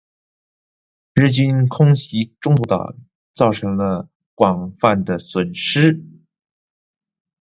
[1.13, 2.95] 日军空袭中途岛
[3.33, 6.03] 造成了广泛的损失。